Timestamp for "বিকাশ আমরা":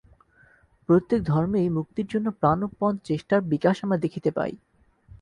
3.43-3.97